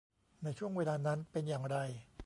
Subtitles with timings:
[0.43, 1.77] ในช่วงเวลานั้นเป็นอย่างไร